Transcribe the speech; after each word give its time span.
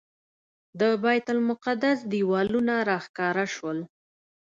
د 0.79 0.81
بیت 1.03 1.25
المقدس 1.33 1.99
دیوالونه 2.11 2.75
راښکاره 2.89 3.45
شول. 3.55 3.79